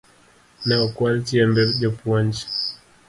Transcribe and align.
Ne 0.65 0.75
okwal 0.85 1.15
chiembe 1.27 1.63
jopuonj 1.79 2.35